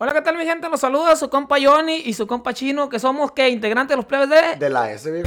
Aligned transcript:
Hola, 0.00 0.12
¿qué 0.12 0.22
tal 0.22 0.36
mi 0.36 0.44
gente? 0.44 0.68
Los 0.68 0.78
saluda 0.78 1.16
su 1.16 1.28
compa 1.28 1.56
Johnny 1.60 2.02
y 2.04 2.14
su 2.14 2.28
compa 2.28 2.54
Chino, 2.54 2.88
que 2.88 3.00
somos, 3.00 3.32
¿qué? 3.32 3.48
Integrantes 3.48 3.90
de 3.90 3.96
los 3.96 4.04
plebes 4.04 4.30
de... 4.30 4.54
De 4.56 4.70
la 4.70 4.96
SBB. 4.96 5.26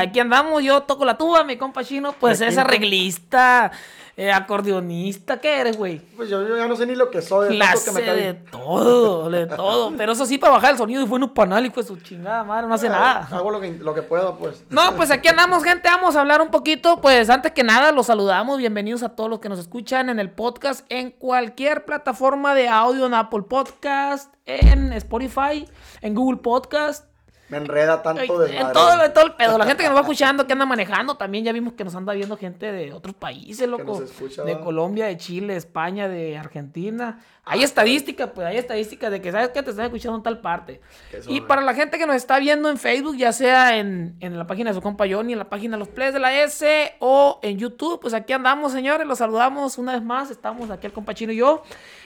Aquí 0.00 0.20
andamos, 0.20 0.62
yo 0.62 0.82
toco 0.82 1.04
la 1.04 1.16
tuba, 1.16 1.44
mi 1.44 1.56
compa 1.56 1.84
Chino, 1.84 2.12
pues 2.12 2.40
es 2.40 2.58
arreglista, 2.58 3.72
eh, 4.16 4.30
acordeonista, 4.30 5.40
¿qué 5.40 5.60
eres, 5.60 5.76
güey? 5.76 5.98
Pues 6.16 6.28
yo, 6.28 6.46
yo 6.46 6.56
ya 6.56 6.68
no 6.68 6.76
sé 6.76 6.84
ni 6.86 6.94
lo 6.94 7.10
que 7.10 7.22
soy. 7.22 7.48
de 7.48 7.58
tanto 7.58 7.72
Clase 7.72 7.90
que 7.90 8.00
me 8.00 8.06
cae. 8.06 8.16
de 8.16 8.34
todo, 8.34 9.30
de 9.30 9.46
todo. 9.46 9.92
Pero 9.96 10.12
eso 10.12 10.26
sí, 10.26 10.36
para 10.36 10.52
bajar 10.52 10.72
el 10.72 10.78
sonido 10.78 11.02
y 11.02 11.06
fue 11.06 11.18
un 11.18 11.30
panal, 11.30 11.64
hijo 11.64 11.80
de 11.80 11.86
su 11.86 11.96
chingada 11.96 12.44
madre, 12.44 12.66
no 12.68 12.74
hace 12.74 12.88
nada. 12.88 13.26
Hago 13.30 13.50
lo 13.50 13.60
que, 13.60 13.72
lo 13.72 13.94
que 13.94 14.02
puedo, 14.02 14.36
pues. 14.36 14.64
No, 14.68 14.94
pues 14.96 15.10
aquí 15.10 15.28
andamos, 15.28 15.64
gente. 15.64 15.88
Vamos 15.88 16.14
a 16.16 16.20
hablar 16.20 16.42
un 16.42 16.50
poquito. 16.50 17.00
Pues 17.00 17.30
antes 17.30 17.52
que 17.52 17.62
nada, 17.64 17.90
los 17.92 18.06
saludamos. 18.06 18.58
Bienvenidos 18.58 19.02
a 19.02 19.10
todos 19.10 19.30
los 19.30 19.40
que 19.40 19.48
nos 19.48 19.58
escuchan 19.58 20.10
en 20.10 20.18
el 20.18 20.30
podcast, 20.30 20.84
en 20.90 21.10
cualquier 21.10 21.84
plataforma 21.84 22.54
de 22.54 22.68
audio, 22.68 23.06
en 23.06 23.14
Apple 23.14 23.42
Podcast, 23.48 24.34
en 24.44 24.92
Spotify, 24.92 25.66
en 26.02 26.14
Google 26.14 26.38
Podcast. 26.38 27.11
Me 27.52 27.58
enreda 27.58 28.00
tanto 28.00 28.38
de 28.38 28.56
En 28.56 28.72
todo, 28.72 29.04
en 29.04 29.12
todo 29.12 29.26
el 29.26 29.34
pedo. 29.34 29.58
La 29.58 29.66
gente 29.66 29.82
que 29.82 29.88
nos 29.90 29.94
va 29.94 30.00
escuchando, 30.00 30.46
que 30.46 30.54
anda 30.54 30.64
manejando, 30.64 31.18
también 31.18 31.44
ya 31.44 31.52
vimos 31.52 31.74
que 31.74 31.84
nos 31.84 31.94
anda 31.94 32.14
viendo 32.14 32.38
gente 32.38 32.72
de 32.72 32.94
otros 32.94 33.14
países, 33.14 33.68
loco. 33.68 34.00
nos 34.00 34.10
escucha, 34.10 34.42
de. 34.42 34.58
Colombia, 34.58 35.04
de 35.04 35.18
Chile, 35.18 35.52
de 35.52 35.58
España, 35.58 36.08
de 36.08 36.38
Argentina. 36.38 37.22
Hay 37.44 37.62
estadísticas, 37.62 38.30
pues 38.34 38.46
hay 38.46 38.56
estadísticas 38.56 39.10
de 39.10 39.20
que 39.20 39.30
sabes 39.30 39.50
que 39.50 39.62
te 39.62 39.68
están 39.68 39.84
escuchando 39.84 40.16
en 40.16 40.22
tal 40.22 40.40
parte. 40.40 40.80
Eso, 41.12 41.30
Y 41.30 41.42
para 41.42 41.60
la 41.60 41.74
gente 41.74 41.98
que 41.98 42.06
nos 42.06 42.16
está 42.16 42.38
viendo 42.38 42.70
en 42.70 42.78
Facebook, 42.78 43.18
ya 43.18 43.34
sea 43.34 43.76
en, 43.76 44.16
en 44.20 44.38
la 44.38 44.46
página 44.46 44.70
de 44.70 44.74
su 44.74 44.80
compa 44.80 45.04
Johnny, 45.06 45.34
en 45.34 45.38
la 45.38 45.50
página 45.50 45.76
de 45.76 45.80
los 45.80 45.88
Plays 45.88 46.14
de 46.14 46.20
la 46.20 46.34
S 46.44 46.94
o 47.00 47.38
en 47.42 47.58
YouTube, 47.58 48.00
pues 48.00 48.14
aquí 48.14 48.32
andamos, 48.32 48.72
señores. 48.72 49.06
Los 49.06 49.18
saludamos 49.18 49.76
una 49.76 49.92
vez 49.92 50.02
más. 50.02 50.30
Estamos 50.30 50.70
aquí 50.70 50.86
el 50.86 50.94
compa 50.94 51.12
Chino 51.12 51.34
y 51.34 51.36
yo. 51.36 51.62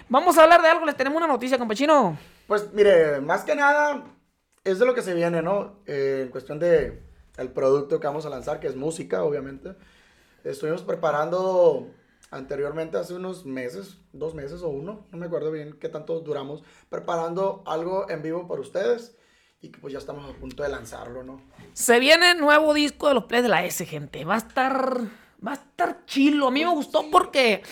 Vamos 0.08 0.38
a 0.38 0.42
hablar 0.42 0.60
de 0.60 0.70
algo. 0.70 0.84
Les 0.86 0.96
tenemos 0.96 1.16
una 1.16 1.28
noticia, 1.28 1.56
compa 1.56 1.76
Chino. 1.76 2.18
Pues 2.48 2.72
mire, 2.72 3.20
más 3.20 3.44
que 3.44 3.54
nada 3.54 4.02
es 4.66 4.80
de 4.80 4.86
lo 4.86 4.94
que 4.94 5.02
se 5.02 5.14
viene, 5.14 5.42
¿no? 5.42 5.76
Eh, 5.86 6.22
en 6.24 6.28
cuestión 6.28 6.58
de 6.58 7.02
el 7.36 7.50
producto 7.50 8.00
que 8.00 8.06
vamos 8.06 8.26
a 8.26 8.30
lanzar, 8.30 8.58
que 8.58 8.66
es 8.66 8.74
música, 8.74 9.22
obviamente. 9.22 9.74
Estuvimos 10.42 10.82
preparando 10.82 11.88
anteriormente, 12.30 12.98
hace 12.98 13.14
unos 13.14 13.46
meses, 13.46 13.98
dos 14.12 14.34
meses 14.34 14.62
o 14.62 14.68
uno, 14.68 15.06
no 15.12 15.18
me 15.18 15.26
acuerdo 15.26 15.52
bien 15.52 15.78
qué 15.80 15.88
tanto 15.88 16.18
duramos, 16.20 16.64
preparando 16.88 17.62
algo 17.66 18.10
en 18.10 18.22
vivo 18.22 18.48
para 18.48 18.60
ustedes 18.60 19.16
y 19.60 19.68
que 19.68 19.78
pues 19.78 19.92
ya 19.92 20.00
estamos 20.00 20.28
a 20.28 20.36
punto 20.36 20.64
de 20.64 20.68
lanzarlo, 20.68 21.22
¿no? 21.22 21.40
Se 21.72 22.00
viene 22.00 22.34
nuevo 22.34 22.74
disco 22.74 23.06
de 23.08 23.14
los 23.14 23.24
Plays 23.24 23.44
de 23.44 23.48
la 23.48 23.64
S, 23.64 23.86
gente. 23.86 24.24
Va 24.24 24.34
a 24.34 24.38
estar. 24.38 25.00
Va 25.46 25.52
a 25.52 25.54
estar 25.54 26.04
chilo. 26.06 26.48
A 26.48 26.50
mí 26.50 26.64
me 26.64 26.72
gustó 26.72 27.04
porque 27.10 27.62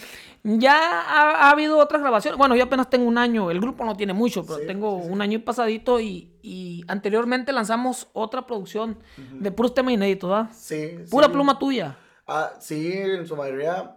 ya 0.45 1.01
ha, 1.01 1.31
ha 1.47 1.51
habido 1.51 1.79
otras 1.79 2.01
grabaciones. 2.03 2.39
Bueno, 2.39 2.55
yo 2.55 2.65
apenas 2.65 2.89
tengo 2.91 3.07
un 3.09 3.19
año. 3.19 3.51
El 3.51 3.61
grupo 3.61 3.85
no 3.85 3.97
tiene 3.97 4.13
mucho, 4.13 4.45
pero 4.45 4.59
Sí, 4.59 4.67
tengo 4.67 4.99
sí, 5.01 5.07
sí. 5.07 5.13
un 5.13 5.23
año 5.23 5.37
y 5.37 5.39
pasadito. 5.41 5.99
Y, 5.99 6.31
y 6.43 6.85
anteriormente 6.87 7.51
lanzamos 7.53 8.09
otra 8.13 8.47
producción 8.47 8.99
de 9.17 9.51
puros 9.51 9.75
temas 9.75 9.95
inéditos, 9.95 10.31
¿verdad? 10.31 10.51
Sí. 10.55 10.99
Pura 11.11 11.29
pluma 11.29 11.59
tuya. 11.59 11.97
Ah, 12.29 12.53
sí, 12.61 12.93
en 12.93 13.27
su 13.27 13.35
mayoría 13.37 13.97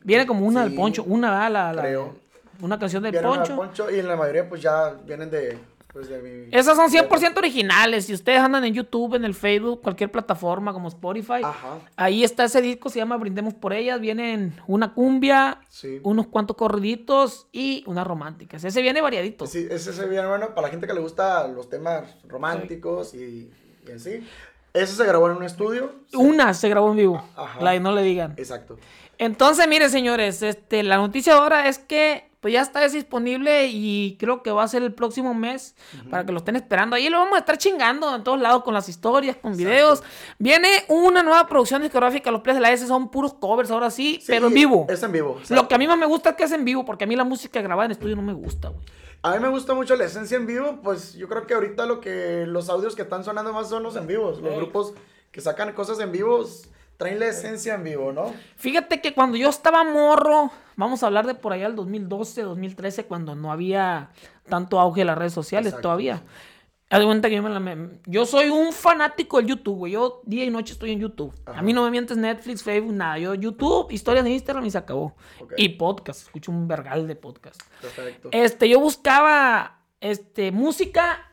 Viene 0.00 0.26
como 0.26 0.46
una 0.46 0.64
del 0.64 0.74
Poncho. 0.74 1.04
Una. 1.04 1.48
La, 1.50 1.72
la- 1.72 1.82
creo. 1.82 2.16
una 2.62 2.78
canción 2.78 3.02
del 3.02 3.14
Poncho. 3.20 3.54
Poncho 3.56 3.90
y 3.90 3.98
en 3.98 4.08
la 4.08 4.16
mayoría 4.16 4.48
pues 4.48 4.62
ya 4.62 4.90
vienen 5.04 5.30
de, 5.30 5.58
pues, 5.92 6.08
de 6.08 6.20
mi... 6.22 6.48
Esas 6.56 6.76
son 6.76 6.90
100% 6.90 7.36
originales. 7.38 8.06
Si 8.06 8.14
ustedes 8.14 8.40
andan 8.40 8.64
en 8.64 8.74
YouTube, 8.74 9.14
en 9.14 9.24
el 9.24 9.34
Facebook, 9.34 9.82
cualquier 9.82 10.10
plataforma 10.10 10.72
como 10.72 10.88
Spotify, 10.88 11.40
Ajá. 11.42 11.78
ahí 11.96 12.24
está 12.24 12.44
ese 12.44 12.60
disco, 12.60 12.88
se 12.90 12.98
llama 12.98 13.16
Brindemos 13.16 13.54
por 13.54 13.72
ellas. 13.72 14.00
Vienen 14.00 14.54
una 14.66 14.92
cumbia, 14.94 15.60
Sí. 15.68 16.00
unos 16.02 16.26
cuantos 16.28 16.56
corriditos 16.56 17.48
y 17.52 17.84
unas 17.86 18.06
románticas. 18.06 18.62
Ese 18.64 18.82
viene 18.82 19.00
variadito. 19.00 19.46
Sí, 19.46 19.66
ese 19.70 19.92
se 19.92 20.06
viene 20.06 20.26
bueno 20.26 20.48
para 20.54 20.62
la 20.62 20.68
gente 20.68 20.86
que 20.86 20.94
le 20.94 21.00
gusta 21.00 21.46
los 21.48 21.68
temas 21.68 22.04
románticos 22.26 23.14
y, 23.14 23.50
y 23.86 23.90
en 23.90 24.00
sí. 24.00 24.26
Ese 24.74 24.94
se 24.94 25.04
grabó 25.04 25.30
en 25.30 25.36
un 25.38 25.42
estudio. 25.44 25.92
Sí. 26.10 26.16
Una 26.16 26.52
se 26.54 26.68
grabó 26.68 26.90
en 26.90 26.96
vivo, 26.98 27.24
Ajá. 27.36 27.60
la 27.62 27.70
de 27.72 27.80
no 27.80 27.92
le 27.92 28.02
digan. 28.02 28.34
Exacto. 28.36 28.78
Entonces, 29.16 29.66
mire, 29.66 29.88
señores, 29.88 30.42
este, 30.42 30.82
la 30.84 30.98
noticia 30.98 31.34
ahora 31.34 31.66
es 31.68 31.78
que 31.78 32.27
pues 32.40 32.54
ya 32.54 32.62
está 32.62 32.86
disponible 32.88 33.66
y 33.66 34.16
creo 34.18 34.42
que 34.42 34.50
va 34.50 34.62
a 34.62 34.68
ser 34.68 34.82
el 34.82 34.94
próximo 34.94 35.34
mes 35.34 35.74
para 36.10 36.24
que 36.24 36.32
lo 36.32 36.38
estén 36.38 36.56
esperando. 36.56 36.94
Ahí 36.94 37.08
lo 37.08 37.18
vamos 37.18 37.34
a 37.34 37.38
estar 37.38 37.58
chingando 37.58 38.14
en 38.14 38.22
todos 38.22 38.40
lados 38.40 38.62
con 38.62 38.74
las 38.74 38.88
historias, 38.88 39.36
con 39.36 39.56
videos. 39.56 40.02
Viene 40.38 40.68
una 40.88 41.22
nueva 41.22 41.48
producción 41.48 41.82
discográfica. 41.82 42.30
Los 42.30 42.42
Plays 42.42 42.56
de 42.56 42.60
la 42.60 42.70
S 42.70 42.86
son 42.86 43.10
puros 43.10 43.34
covers 43.34 43.70
ahora 43.70 43.90
sí, 43.90 44.18
Sí, 44.20 44.26
pero 44.28 44.46
en 44.46 44.54
vivo. 44.54 44.86
Es 44.88 45.02
en 45.02 45.10
vivo. 45.10 45.40
Lo 45.48 45.66
que 45.66 45.74
a 45.74 45.78
mí 45.78 45.88
más 45.88 45.98
me 45.98 46.06
gusta 46.06 46.30
es 46.30 46.36
que 46.36 46.44
es 46.44 46.52
en 46.52 46.64
vivo, 46.64 46.84
porque 46.84 47.04
a 47.04 47.06
mí 47.06 47.16
la 47.16 47.24
música 47.24 47.60
grabada 47.60 47.86
en 47.86 47.92
estudio 47.92 48.14
no 48.14 48.22
me 48.22 48.32
gusta, 48.32 48.68
güey. 48.68 48.84
A 49.22 49.32
mí 49.32 49.40
me 49.40 49.48
gusta 49.48 49.74
mucho 49.74 49.96
la 49.96 50.04
esencia 50.04 50.36
en 50.36 50.46
vivo, 50.46 50.78
pues 50.80 51.14
yo 51.14 51.28
creo 51.28 51.44
que 51.44 51.54
ahorita 51.54 51.86
lo 51.86 52.00
que 52.00 52.44
los 52.46 52.68
audios 52.68 52.94
que 52.94 53.02
están 53.02 53.24
sonando 53.24 53.52
más 53.52 53.68
son 53.68 53.82
los 53.82 53.96
en 53.96 54.06
vivos. 54.06 54.40
Los 54.40 54.54
grupos 54.54 54.94
que 55.32 55.40
sacan 55.40 55.72
cosas 55.72 55.98
en 55.98 56.12
vivos 56.12 56.68
traen 56.96 57.18
la 57.18 57.26
esencia 57.26 57.74
en 57.74 57.82
vivo, 57.82 58.12
¿no? 58.12 58.32
Fíjate 58.56 59.00
que 59.00 59.14
cuando 59.14 59.36
yo 59.36 59.48
estaba 59.48 59.82
morro, 59.82 60.52
vamos 60.78 61.02
a 61.02 61.06
hablar 61.06 61.26
de 61.26 61.34
por 61.34 61.52
allá 61.52 61.66
del 61.66 61.76
2012, 61.76 62.40
2013, 62.42 63.04
cuando 63.04 63.34
no 63.34 63.52
había 63.52 64.08
tanto 64.48 64.80
auge 64.80 65.02
de 65.02 65.04
las 65.04 65.18
redes 65.18 65.34
sociales 65.34 65.66
Exacto. 65.68 65.82
todavía. 65.88 66.22
Haz 66.90 67.00
de 67.00 67.04
cuenta 67.04 67.28
que 67.28 67.34
yo, 67.36 67.42
me 67.42 67.50
la- 67.50 67.60
me- 67.60 68.00
yo 68.06 68.24
soy 68.24 68.48
un 68.48 68.72
fanático 68.72 69.36
del 69.36 69.48
YouTube, 69.48 69.76
güey. 69.76 69.92
Yo 69.92 70.22
día 70.24 70.44
y 70.46 70.50
noche 70.50 70.72
estoy 70.72 70.92
en 70.92 71.00
YouTube. 71.00 71.34
Ajá. 71.44 71.58
A 71.58 71.62
mí 71.62 71.74
no 71.74 71.84
me 71.84 71.90
mientes 71.90 72.16
Netflix, 72.16 72.62
Facebook, 72.62 72.94
nada. 72.94 73.18
Yo 73.18 73.34
YouTube, 73.34 73.92
historias 73.92 74.24
de 74.24 74.30
Instagram 74.30 74.64
y 74.64 74.70
se 74.70 74.78
acabó. 74.78 75.14
Y 75.58 75.68
podcast, 75.70 76.22
escucho 76.22 76.50
un 76.50 76.66
vergal 76.66 77.06
de 77.06 77.14
podcast. 77.14 77.60
Perfecto. 77.82 78.30
Este, 78.32 78.70
yo 78.70 78.80
buscaba 78.80 79.80
este, 80.00 80.50
música 80.50 81.30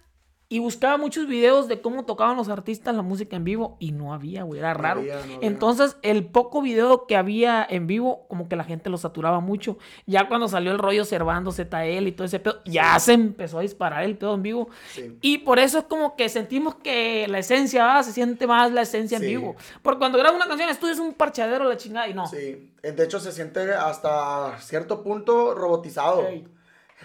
y 0.48 0.60
buscaba 0.60 0.98
muchos 0.98 1.26
videos 1.28 1.68
de 1.68 1.82
cómo 1.82 2.06
tocaban 2.06 2.38
los 2.38 2.50
artistas 2.50 2.94
la 2.96 3.02
música 3.02 3.36
en 3.36 3.44
vivo 3.44 3.78
y 3.80 3.92
no 3.92 4.14
había, 4.14 4.44
güey, 4.44 4.60
era 4.60 4.74
No 4.76 4.80
raro. 4.80 5.00
había, 5.02 5.16
no 5.16 5.22
había. 5.24 5.38
Entonces, 5.42 5.98
el 6.04 6.26
poco 6.28 6.62
video 6.62 7.08
que 7.08 7.16
había 7.16 7.66
en 7.68 7.88
vivo, 7.88 8.28
como 8.28 8.48
que 8.48 8.56
la 8.56 8.64
gente 8.64 8.92
lo 8.92 8.98
saturaba 8.98 9.40
mucho. 9.40 9.78
Ya 10.06 10.28
cuando 10.28 10.48
salió 10.48 10.72
el 10.72 10.78
rollo 10.78 11.04
Servando, 11.04 11.52
ZL 11.52 12.06
y 12.08 12.12
todo 12.12 12.26
ese 12.26 12.40
pedo, 12.40 12.62
ya 12.66 13.00
se 13.00 13.14
empezó 13.14 13.58
a 13.58 13.62
disparar 13.62 14.04
el 14.04 14.18
pedo 14.18 14.36
en 14.36 14.44
vivo. 14.44 14.70
Sí. 14.92 15.18
Y 15.22 15.40
por 15.40 15.58
eso 15.58 15.80
es 15.80 15.86
como 15.86 16.16
que 16.16 16.30
sentimos 16.30 16.76
que 16.76 17.28
la 17.28 17.40
esencia, 17.40 17.84
¿va? 17.86 18.04
se 18.04 18.12
siente 18.12 18.46
más 18.46 18.72
la 18.72 18.82
esencia 18.84 19.18
en 19.18 19.24
vivo. 19.24 19.56
Porque 19.82 19.98
cuando 19.98 20.20
grabas 20.20 20.36
una 20.36 20.46
canción 20.48 20.70
en 20.70 20.74
estudio 20.76 20.94
es 20.94 21.00
un 21.00 21.14
parchadero 21.14 21.64
la 21.68 21.78
chingada 21.78 22.08
y 22.08 22.14
no. 22.14 22.28
Sí, 22.28 22.72
de 22.84 23.04
hecho 23.04 23.20
se 23.20 23.32
siente 23.32 23.74
hasta 23.74 24.60
cierto 24.60 25.02
punto 25.02 25.56
robotizado. 25.56 26.24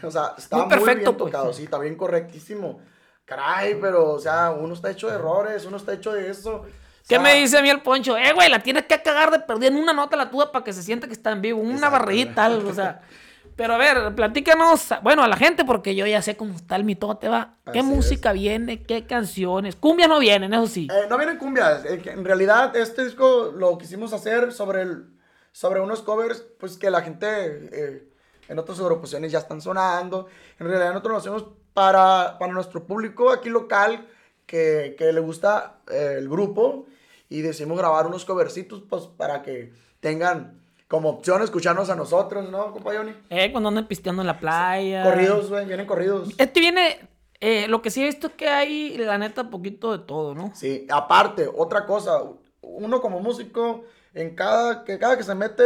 O 0.02 0.10
sea, 0.10 0.34
está 0.38 0.66
Muy 0.66 0.76
bien 0.84 1.02
pues. 1.04 1.16
tocado, 1.16 1.52
sí, 1.54 1.64
está 1.64 1.78
bien 1.78 1.96
correctísimo. 1.96 2.80
Caray, 3.30 3.76
pero, 3.80 4.10
o 4.10 4.18
sea, 4.18 4.50
uno 4.50 4.74
está 4.74 4.90
hecho 4.90 5.06
de 5.06 5.14
errores, 5.14 5.64
uno 5.64 5.76
está 5.76 5.92
hecho 5.92 6.12
de 6.12 6.28
eso. 6.28 6.66
¿Qué 7.08 7.16
me 7.20 7.36
dice 7.36 7.58
a 7.58 7.62
mí 7.62 7.70
el 7.70 7.80
poncho? 7.80 8.18
Eh, 8.18 8.32
güey, 8.32 8.48
la 8.50 8.60
tienes 8.60 8.86
que 8.86 9.00
cagar 9.00 9.30
de 9.30 9.38
perder 9.38 9.70
en 9.70 9.78
una 9.78 9.92
nota 9.92 10.16
la 10.16 10.28
tuya 10.28 10.50
para 10.50 10.64
que 10.64 10.72
se 10.72 10.82
sienta 10.82 11.06
que 11.06 11.12
está 11.12 11.30
en 11.30 11.40
vivo. 11.40 11.60
Una 11.60 11.88
barridita, 11.88 12.46
algo, 12.46 12.70
o 12.70 12.74
sea. 12.74 13.02
Pero 13.56 13.74
a 13.74 13.78
ver, 13.78 14.16
platícanos, 14.16 14.88
bueno, 15.04 15.22
a 15.22 15.28
la 15.28 15.36
gente, 15.36 15.64
porque 15.64 15.94
yo 15.94 16.06
ya 16.06 16.20
sé 16.22 16.36
cómo 16.36 16.56
está 16.56 16.74
el 16.74 16.82
mitote, 16.82 17.28
va. 17.28 17.54
¿Qué 17.72 17.78
Así 17.78 17.88
música 17.88 18.32
viene? 18.32 18.82
¿Qué 18.82 19.06
canciones? 19.06 19.76
Cumbias 19.76 20.08
no 20.08 20.18
vienen, 20.18 20.52
eso 20.52 20.66
sí. 20.66 20.88
eh, 20.92 21.06
no 21.08 21.16
vienen 21.16 21.36
cumbias, 21.36 21.84
eh, 21.84 22.02
en 22.06 22.24
realidad 22.24 22.74
este 22.74 23.04
disco 23.04 23.52
lo 23.54 23.78
quisimos 23.78 24.12
hacer 24.12 24.52
sobre, 24.52 24.82
el, 24.82 25.04
sobre 25.52 25.80
unos 25.80 26.02
covers, 26.02 26.44
pues 26.58 26.76
que 26.78 26.90
la 26.90 27.02
gente 27.02 27.68
eh, 27.70 28.09
en 28.50 28.58
otras 28.58 28.80
agrupaciones 28.80 29.30
ya 29.30 29.38
están 29.38 29.60
sonando. 29.60 30.26
En 30.58 30.66
realidad 30.66 30.90
nosotros 30.90 31.12
lo 31.12 31.18
hacemos 31.18 31.46
para, 31.72 32.36
para 32.38 32.52
nuestro 32.52 32.84
público 32.84 33.30
aquí 33.30 33.48
local 33.48 34.08
que, 34.44 34.96
que 34.98 35.12
le 35.12 35.20
gusta 35.20 35.78
eh, 35.88 36.16
el 36.18 36.28
grupo 36.28 36.86
y 37.28 37.42
decidimos 37.42 37.78
grabar 37.78 38.08
unos 38.08 38.24
covercitos 38.24 38.82
pues 38.88 39.04
para 39.04 39.42
que 39.42 39.72
tengan 40.00 40.60
como 40.88 41.10
opción 41.10 41.40
escucharnos 41.42 41.88
a 41.88 41.94
nosotros, 41.94 42.50
¿no, 42.50 42.72
compa 42.72 42.92
Johnny? 42.92 43.14
Eh, 43.30 43.52
cuando 43.52 43.68
andan 43.68 43.86
pisteando 43.86 44.22
en 44.22 44.26
la 44.26 44.40
playa. 44.40 45.04
Corridos, 45.04 45.48
güey, 45.48 45.64
vienen 45.64 45.86
corridos. 45.86 46.34
Este 46.36 46.58
viene, 46.58 47.08
eh, 47.38 47.68
lo 47.68 47.80
que 47.80 47.92
sí 47.92 48.02
he 48.02 48.06
visto 48.06 48.26
es 48.26 48.32
que 48.32 48.48
hay, 48.48 48.98
la 48.98 49.16
neta, 49.16 49.48
poquito 49.48 49.96
de 49.96 50.04
todo, 50.04 50.34
¿no? 50.34 50.50
Sí, 50.56 50.88
aparte, 50.90 51.48
otra 51.54 51.86
cosa, 51.86 52.20
uno 52.62 53.00
como 53.00 53.20
músico, 53.20 53.84
en 54.12 54.34
cada 54.34 54.82
que, 54.82 54.98
cada 54.98 55.16
que 55.16 55.22
se 55.22 55.36
mete 55.36 55.62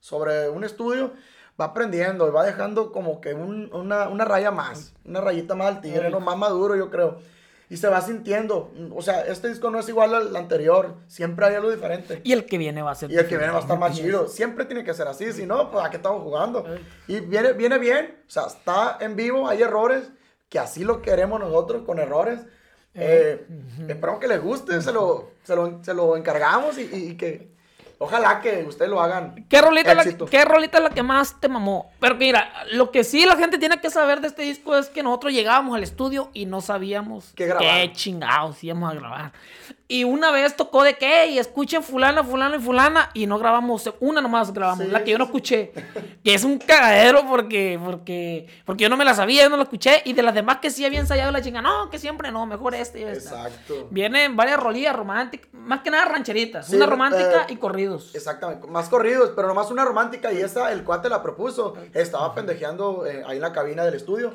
sobre 0.00 0.48
un 0.48 0.64
estudio, 0.64 1.12
va 1.60 1.66
aprendiendo 1.66 2.28
y 2.28 2.30
va 2.30 2.44
dejando 2.44 2.92
como 2.92 3.20
que 3.20 3.34
un- 3.34 3.70
una, 3.72 4.08
una 4.08 4.24
raya 4.24 4.50
más, 4.50 4.94
una 5.04 5.20
rayita 5.20 5.54
más 5.54 5.68
al 5.68 5.80
tigre. 5.80 6.10
¿no? 6.10 6.20
más 6.20 6.36
maduro, 6.36 6.76
yo 6.76 6.90
creo. 6.90 7.18
Y 7.68 7.78
se 7.78 7.88
va 7.88 8.00
sintiendo. 8.00 8.70
O 8.94 9.02
sea, 9.02 9.22
este 9.22 9.48
disco 9.48 9.70
no 9.70 9.80
es 9.80 9.88
igual 9.88 10.14
al 10.14 10.36
anterior, 10.36 10.94
siempre 11.08 11.46
hay 11.46 11.54
algo 11.56 11.70
diferente. 11.70 12.20
Y 12.22 12.32
el 12.32 12.46
que 12.46 12.58
viene 12.58 12.80
va 12.82 12.92
a 12.92 12.94
ser. 12.94 13.10
Y 13.10 13.16
el 13.16 13.26
que 13.26 13.36
viene 13.36 13.52
va 13.52 13.58
a 13.58 13.62
estar 13.62 13.76
más 13.78 13.96
chido. 13.96 14.28
Siempre 14.28 14.66
tiene 14.66 14.84
que 14.84 14.94
ser 14.94 15.08
así, 15.08 15.32
si 15.32 15.46
no, 15.46 15.70
pues 15.72 15.84
a 15.84 15.90
qué 15.90 15.96
estamos 15.96 16.22
jugando. 16.22 16.64
Y 17.08 17.18
viene, 17.20 17.54
viene 17.54 17.78
bien, 17.78 18.22
o 18.26 18.30
sea, 18.30 18.44
está 18.46 18.98
en 19.00 19.16
vivo, 19.16 19.48
hay 19.48 19.62
errores, 19.62 20.10
que 20.48 20.60
así 20.60 20.84
lo 20.84 21.02
queremos 21.02 21.40
nosotros, 21.40 21.82
con 21.84 21.98
errores. 21.98 22.40
Eh, 22.94 23.46
Esperamos 23.88 24.20
que 24.20 24.28
les 24.28 24.40
guste, 24.40 24.80
se 24.80 24.92
lo, 24.92 25.30
se 25.42 25.56
lo, 25.56 25.82
se 25.82 25.92
lo 25.92 26.16
encargamos 26.16 26.78
y 26.78 27.16
que, 27.16 27.50
Ojalá 27.98 28.40
que 28.40 28.64
ustedes 28.68 28.90
lo 28.90 29.00
hagan. 29.00 29.46
¿Qué 29.48 29.62
rolita, 29.62 29.90
es 29.90 29.96
la, 29.96 30.02
éxito. 30.02 30.26
¿Qué 30.26 30.44
rolita 30.44 30.78
es 30.78 30.84
la 30.84 30.90
que 30.90 31.02
más 31.02 31.40
te 31.40 31.48
mamó? 31.48 31.90
Pero 31.98 32.14
mira, 32.16 32.52
lo 32.72 32.90
que 32.90 33.04
sí 33.04 33.24
la 33.24 33.36
gente 33.36 33.56
tiene 33.56 33.80
que 33.80 33.88
saber 33.88 34.20
de 34.20 34.28
este 34.28 34.42
disco 34.42 34.76
es 34.76 34.88
que 34.88 35.02
nosotros 35.02 35.32
llegábamos 35.32 35.74
al 35.74 35.82
estudio 35.82 36.30
y 36.34 36.44
no 36.44 36.60
sabíamos 36.60 37.32
¿Qué 37.34 37.54
qué 37.58 37.90
chingados 37.94 38.62
íbamos 38.62 38.90
a 38.90 38.94
grabar. 38.94 39.32
Y 39.88 40.04
una 40.04 40.30
vez 40.30 40.56
tocó 40.56 40.82
de 40.82 40.94
qué, 40.98 41.28
y 41.28 41.38
escuchen 41.38 41.82
fulana, 41.82 42.24
fulana 42.24 42.56
y 42.56 42.58
fulana, 42.58 43.10
y 43.14 43.26
no 43.26 43.38
grabamos, 43.38 43.90
una 44.00 44.20
nomás 44.20 44.52
grabamos, 44.52 44.84
Sí, 44.84 44.90
la 44.90 45.04
que 45.04 45.12
yo 45.12 45.18
no 45.18 45.24
escuché. 45.24 45.72
Que 46.26 46.34
es 46.34 46.42
un 46.42 46.58
cagadero 46.58 47.24
porque, 47.28 47.78
porque, 47.80 48.48
porque 48.64 48.82
yo 48.82 48.88
no 48.88 48.96
me 48.96 49.04
la 49.04 49.14
sabía, 49.14 49.44
yo 49.44 49.48
no 49.48 49.56
la 49.56 49.62
escuché, 49.62 50.02
y 50.04 50.12
de 50.12 50.24
las 50.24 50.34
demás 50.34 50.58
que 50.60 50.72
sí 50.72 50.84
había 50.84 50.98
ensayado 50.98 51.30
la 51.30 51.40
chinga, 51.40 51.62
no, 51.62 51.88
que 51.88 52.00
siempre 52.00 52.32
no, 52.32 52.46
mejor 52.46 52.74
este 52.74 52.98
y 52.98 53.04
esta. 53.04 53.46
Exacto. 53.46 53.86
Vienen 53.92 54.34
varias 54.34 54.58
rolillas 54.58 54.96
románticas, 54.96 55.48
más 55.52 55.82
que 55.82 55.90
nada 55.92 56.06
rancheritas, 56.06 56.66
Sí, 56.66 56.74
una 56.74 56.86
romántica 56.86 57.42
eh, 57.48 57.52
y 57.52 57.56
corridos. 57.58 58.12
Exactamente, 58.12 58.66
más 58.66 58.88
corridos, 58.88 59.34
pero 59.36 59.46
nomás 59.46 59.70
una 59.70 59.84
romántica 59.84 60.32
y 60.32 60.38
esa 60.38 60.72
el 60.72 60.82
cuate 60.82 61.08
la 61.08 61.22
propuso. 61.22 61.76
Estaba 61.94 62.34
pendejeando 62.34 63.06
eh, 63.06 63.22
ahí 63.24 63.36
en 63.36 63.42
la 63.42 63.52
cabina 63.52 63.84
del 63.84 63.94
estudio 63.94 64.34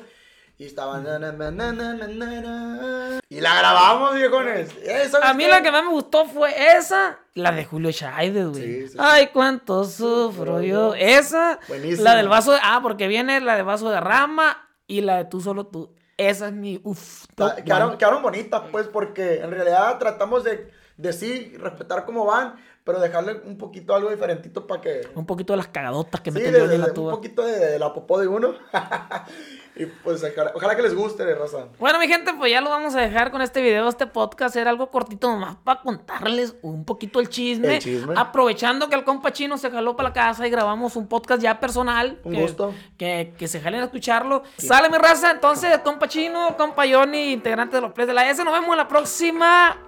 y 0.58 0.66
estaba 0.66 1.00
na, 1.00 1.18
na, 1.18 1.32
na, 1.32 3.20
y 3.28 3.40
la 3.40 3.58
grabamos, 3.58 4.14
viejones. 4.14 4.70
Eh, 4.82 5.08
¿sabes 5.10 5.26
A 5.28 5.34
mí 5.34 5.44
qué? 5.44 5.50
la 5.50 5.62
que 5.62 5.72
más 5.72 5.82
me 5.84 5.90
gustó 5.90 6.26
fue 6.26 6.52
esa, 6.76 7.18
la 7.34 7.50
de 7.52 7.64
Julio 7.64 7.90
Scheider, 7.90 8.48
güey. 8.48 8.62
Sí, 8.62 8.82
sí, 8.82 8.88
sí. 8.88 8.96
Ay, 9.00 9.28
cuánto 9.32 9.84
sufro 9.84 10.60
yo. 10.60 10.94
Esa, 10.94 11.58
Buenísima. 11.66 12.10
la 12.10 12.16
del 12.16 12.28
vaso 12.28 12.52
de... 12.52 12.58
Ah, 12.62 12.80
porque 12.82 13.08
viene 13.08 13.40
la 13.40 13.56
de 13.56 13.62
vaso 13.62 13.90
de 13.90 14.00
rama 14.00 14.68
y 14.86 15.00
la 15.00 15.16
de 15.16 15.24
tú 15.24 15.40
solo 15.40 15.66
tú. 15.66 15.94
Esa 16.16 16.48
es 16.48 16.52
mi... 16.52 16.80
Uf. 16.84 17.24
Top 17.34 17.54
Quedaron, 17.64 17.96
quedaron 17.96 18.22
bonitas, 18.22 18.62
pues, 18.70 18.86
porque 18.86 19.40
en 19.40 19.50
realidad 19.50 19.98
tratamos 19.98 20.44
de, 20.44 20.70
de 20.96 21.12
sí 21.12 21.54
respetar 21.56 22.04
cómo 22.04 22.26
van, 22.26 22.54
pero 22.84 22.98
dejarle 23.00 23.40
un 23.44 23.56
poquito 23.58 23.94
algo 23.94 24.10
diferentito 24.10 24.66
para 24.66 24.80
que... 24.80 25.02
Un 25.14 25.24
poquito 25.26 25.52
de 25.52 25.58
las 25.58 25.68
cagadotas 25.68 26.20
que 26.20 26.30
Sí, 26.32 26.38
mete 26.38 26.50
de- 26.50 26.60
Johnny 26.60 26.74
en 26.74 26.80
la 26.80 26.86
un 26.88 26.94
tuba. 26.94 27.12
poquito 27.12 27.42
de, 27.44 27.58
de 27.58 27.78
la 27.78 27.92
popó 27.94 28.18
de 28.18 28.26
uno. 28.26 28.54
y 29.76 29.86
pues 29.86 30.22
ojalá, 30.24 30.52
ojalá 30.54 30.74
que 30.74 30.82
les 30.82 30.94
guste, 30.94 31.32
raza. 31.34 31.68
Bueno, 31.78 31.98
mi 32.00 32.08
gente, 32.08 32.32
pues 32.34 32.50
ya 32.50 32.60
lo 32.60 32.70
vamos 32.70 32.94
a 32.96 33.00
dejar 33.00 33.30
con 33.30 33.40
este 33.40 33.62
video, 33.62 33.88
este 33.88 34.06
podcast. 34.08 34.56
Era 34.56 34.70
algo 34.70 34.90
cortito 34.90 35.28
nomás 35.30 35.56
para 35.62 35.80
contarles 35.80 36.56
un 36.62 36.84
poquito 36.84 37.20
el 37.20 37.28
chisme. 37.28 37.76
El 37.76 37.82
chisme. 37.82 38.14
Aprovechando 38.16 38.88
que 38.88 38.96
el 38.96 39.04
compa 39.04 39.32
chino 39.32 39.56
se 39.58 39.70
jaló 39.70 39.94
para 39.94 40.08
la 40.08 40.12
casa 40.12 40.44
y 40.46 40.50
grabamos 40.50 40.96
un 40.96 41.06
podcast 41.06 41.40
ya 41.40 41.60
personal. 41.60 42.18
Un 42.24 42.32
que, 42.32 42.40
gusto. 42.42 42.74
Que, 42.98 43.32
que 43.38 43.46
se 43.46 43.60
jalen 43.60 43.80
a 43.82 43.84
escucharlo. 43.84 44.42
Sale 44.58 44.88
mi 44.90 44.98
raza, 44.98 45.30
entonces, 45.30 45.78
compa 45.84 46.08
chino, 46.08 46.56
compa 46.56 46.82
Johnny, 46.90 47.32
integrante 47.32 47.76
de 47.76 47.82
los 47.82 47.92
Players 47.92 48.08
de 48.08 48.14
la 48.14 48.28
S. 48.28 48.42
Nos 48.44 48.52
vemos 48.52 48.70
en 48.70 48.76
la 48.78 48.88
próxima. 48.88 49.78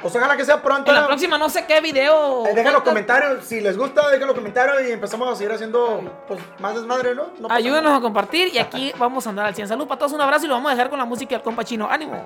Pues 0.00 0.14
ojalá 0.14 0.36
que 0.36 0.44
sea 0.44 0.62
pronto. 0.62 0.90
En 0.90 0.96
la 0.96 1.06
próxima, 1.06 1.38
no 1.38 1.48
sé 1.48 1.64
qué 1.66 1.80
video. 1.80 2.46
Eh, 2.46 2.54
dejen 2.54 2.72
los 2.72 2.82
comentarios, 2.82 3.44
si 3.44 3.60
les 3.60 3.76
gusta, 3.76 4.08
dejen 4.10 4.26
los 4.26 4.36
comentarios 4.36 4.88
y 4.88 4.92
empezamos 4.92 5.28
a 5.28 5.34
seguir 5.34 5.52
haciendo 5.52 6.22
pues, 6.28 6.40
más 6.60 6.74
desmadre, 6.74 7.14
¿no? 7.14 7.26
Ayúdenos 7.48 7.84
nada. 7.84 7.96
a 7.96 8.00
compartir 8.00 8.54
y 8.54 8.58
aquí 8.58 8.92
vamos 8.98 9.26
a 9.26 9.30
andar 9.30 9.46
al 9.46 9.54
100. 9.54 9.68
Salud 9.68 9.86
para 9.86 9.98
todos, 9.98 10.12
un 10.12 10.20
abrazo 10.20 10.44
y 10.46 10.48
lo 10.48 10.54
vamos 10.54 10.70
a 10.70 10.74
dejar 10.74 10.90
con 10.90 10.98
la 10.98 11.04
música 11.04 11.34
del 11.34 11.42
compa 11.42 11.64
chino. 11.64 11.88
¡Ánimo! 11.90 12.22